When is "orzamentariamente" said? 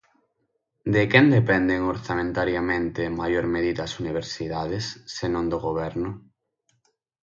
1.93-2.99